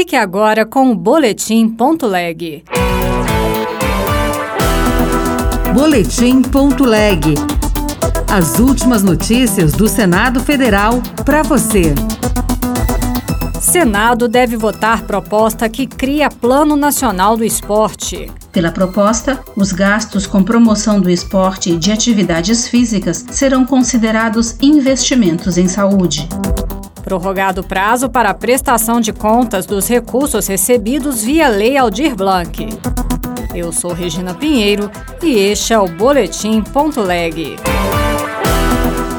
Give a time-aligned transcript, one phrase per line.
[0.00, 2.64] Fique agora com o Boletim.leg.
[5.74, 7.34] Boletim.leg.
[8.32, 11.94] As últimas notícias do Senado Federal para você.
[13.60, 18.32] Senado deve votar proposta que cria Plano Nacional do Esporte.
[18.50, 25.58] Pela proposta, os gastos com promoção do esporte e de atividades físicas serão considerados investimentos
[25.58, 26.26] em saúde.
[27.10, 32.68] Prorrogado o prazo para a prestação de contas dos recursos recebidos via Lei Aldir Blanc.
[33.52, 34.88] Eu sou Regina Pinheiro
[35.20, 37.56] e este é o Boletim Ponto Leg.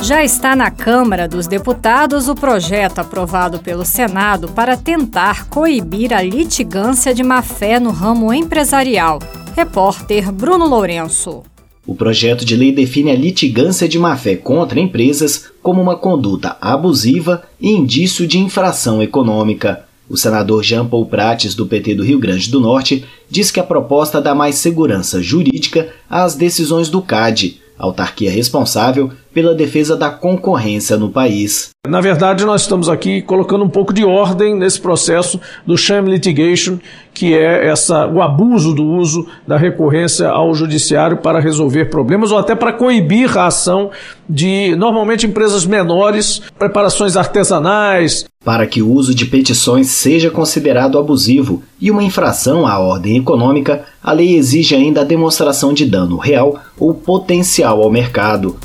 [0.00, 6.20] Já está na Câmara dos Deputados o projeto aprovado pelo Senado para tentar coibir a
[6.20, 9.20] litigância de má-fé no ramo empresarial.
[9.54, 11.44] Repórter Bruno Lourenço.
[11.86, 17.44] O projeto de lei define a litigância de má-fé contra empresas como uma conduta abusiva
[17.60, 19.84] e indício de infração econômica.
[20.08, 23.64] O senador Jean Paul Prates, do PT do Rio Grande do Norte, diz que a
[23.64, 30.96] proposta dá mais segurança jurídica às decisões do CAD, autarquia responsável pela defesa da concorrência
[30.96, 31.68] no país.
[31.86, 36.78] Na verdade, nós estamos aqui colocando um pouco de ordem nesse processo do sham litigation,
[37.12, 42.38] que é essa, o abuso do uso da recorrência ao judiciário para resolver problemas ou
[42.38, 43.90] até para coibir a ação
[44.26, 48.24] de, normalmente, empresas menores, preparações artesanais.
[48.42, 53.84] Para que o uso de petições seja considerado abusivo e uma infração à ordem econômica,
[54.02, 58.56] a lei exige ainda a demonstração de dano real ou potencial ao mercado.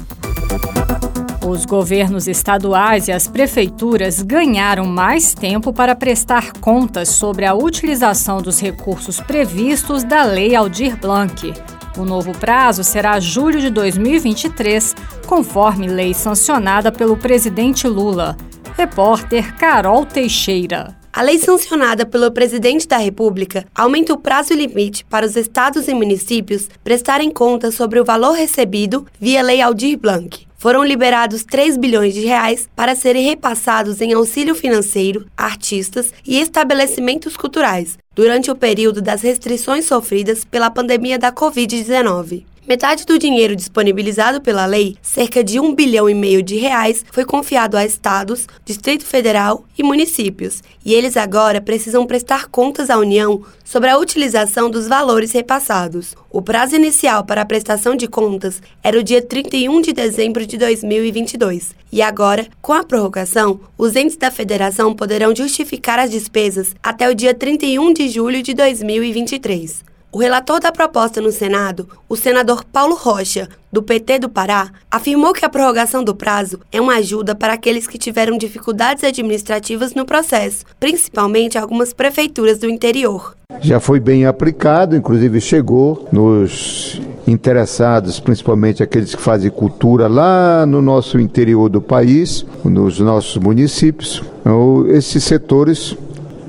[1.52, 8.42] Os governos estaduais e as prefeituras ganharam mais tempo para prestar contas sobre a utilização
[8.42, 11.54] dos recursos previstos da Lei Aldir Blanc.
[11.98, 14.96] O novo prazo será julho de 2023,
[15.28, 18.38] conforme lei sancionada pelo presidente Lula.
[18.78, 20.96] Repórter Carol Teixeira.
[21.12, 25.94] A lei sancionada pelo presidente da República aumenta o prazo limite para os estados e
[25.94, 32.14] municípios prestarem contas sobre o valor recebido via Lei Aldir Blanc foram liberados 3 bilhões
[32.14, 38.56] de reais para serem repassados em auxílio financeiro a artistas e estabelecimentos culturais durante o
[38.56, 42.51] período das restrições sofridas pela pandemia da Covid-19.
[42.68, 47.26] Metade do dinheiro disponibilizado pela lei, cerca de um bilhão e meio de reais, foi
[47.26, 53.42] confiado a estados, Distrito Federal e municípios, e eles agora precisam prestar contas à União
[53.66, 56.16] sobre a utilização dos valores repassados.
[56.30, 60.56] O prazo inicial para a prestação de contas era o dia 31 de dezembro de
[60.56, 67.10] 2022, e agora, com a prorrogação, os entes da federação poderão justificar as despesas até
[67.10, 69.91] o dia 31 de julho de 2023.
[70.14, 75.32] O relator da proposta no Senado, o senador Paulo Rocha, do PT do Pará, afirmou
[75.32, 80.06] que a prorrogação do prazo é uma ajuda para aqueles que tiveram dificuldades administrativas no
[80.06, 83.38] processo, principalmente algumas prefeituras do interior.
[83.62, 90.82] Já foi bem aplicado, inclusive chegou nos interessados, principalmente aqueles que fazem cultura lá no
[90.82, 94.22] nosso interior do país, nos nossos municípios.
[94.42, 95.96] Então, esses setores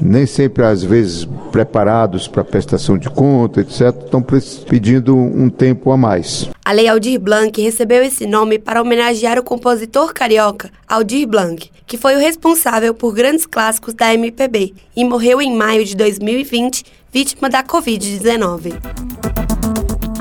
[0.03, 4.25] nem sempre às vezes preparados para prestação de conta, etc., estão
[4.69, 6.51] pedindo um tempo a mais.
[6.65, 11.97] A Lei Aldir Blanc recebeu esse nome para homenagear o compositor carioca Aldir Blanc, que
[11.97, 17.49] foi o responsável por grandes clássicos da MPB e morreu em maio de 2020, vítima
[17.49, 19.32] da Covid-19.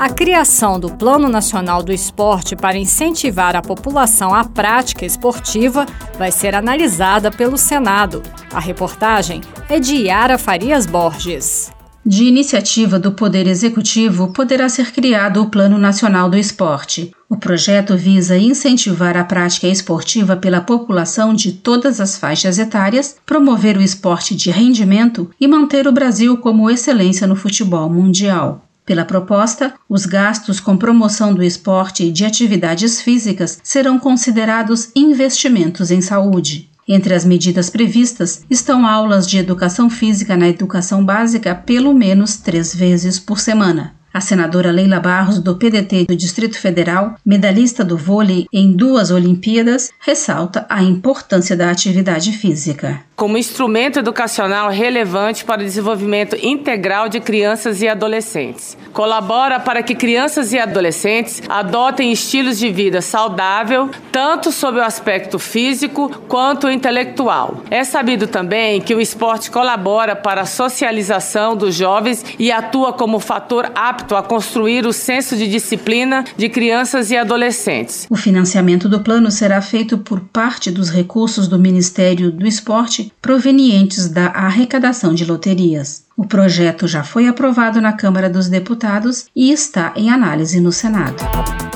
[0.02, 5.86] A criação do Plano Nacional do Esporte para incentivar a população à prática esportiva
[6.18, 8.20] vai ser analisada pelo Senado.
[8.52, 11.70] A reportagem é de Yara Farias Borges.
[12.04, 17.14] De iniciativa do Poder Executivo, poderá ser criado o Plano Nacional do Esporte.
[17.30, 23.76] O projeto visa incentivar a prática esportiva pela população de todas as faixas etárias, promover
[23.76, 28.64] o esporte de rendimento e manter o Brasil como excelência no futebol mundial.
[28.84, 35.90] Pela proposta, os gastos com promoção do esporte e de atividades físicas serão considerados investimentos
[35.90, 36.68] em saúde.
[36.88, 42.74] Entre as medidas previstas estão aulas de educação física na educação básica pelo menos três
[42.74, 43.94] vezes por semana.
[44.12, 49.90] A senadora Leila Barros, do PDT do Distrito Federal, medalhista do vôlei em duas Olimpíadas,
[49.98, 57.20] ressalta a importância da atividade física como instrumento educacional relevante para o desenvolvimento integral de
[57.20, 58.76] crianças e adolescentes.
[58.92, 65.38] Colabora para que crianças e adolescentes adotem estilos de vida saudável, tanto sob o aspecto
[65.38, 67.62] físico quanto intelectual.
[67.70, 73.20] É sabido também que o esporte colabora para a socialização dos jovens e atua como
[73.20, 78.06] fator apto a construir o senso de disciplina de crianças e adolescentes.
[78.10, 84.08] O financiamento do plano será feito por parte dos recursos do Ministério do Esporte provenientes
[84.08, 86.04] da arrecadação de loterias.
[86.16, 91.16] O projeto já foi aprovado na Câmara dos Deputados e está em análise no Senado.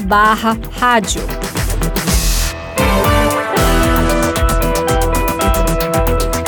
[0.06, 1.22] barra rádio.